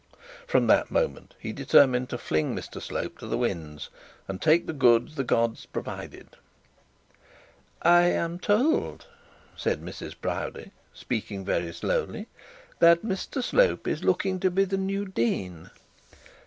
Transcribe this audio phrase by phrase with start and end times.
[0.47, 3.89] From that moment he determined to fling Mr Slope to the winds,
[4.27, 6.29] and take the goods the gods provided.
[7.83, 9.05] 'I am told,'
[9.55, 12.25] said Mrs Proudie, speaking very slowly,
[12.79, 15.69] 'that Mr Slope is looking to be the new dean.'